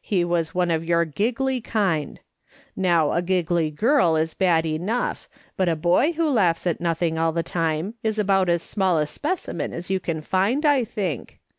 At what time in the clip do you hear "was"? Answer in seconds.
0.24-0.54